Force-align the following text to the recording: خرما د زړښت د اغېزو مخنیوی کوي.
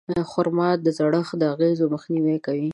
خرما 0.31 0.69
د 0.85 0.87
زړښت 0.97 1.33
د 1.41 1.43
اغېزو 1.53 1.85
مخنیوی 1.95 2.37
کوي. 2.45 2.69